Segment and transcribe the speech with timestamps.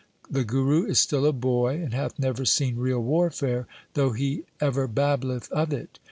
[0.31, 4.87] The Guru is still a boy and hath never seen real warfare, though he ever
[4.87, 5.99] babbleth of it.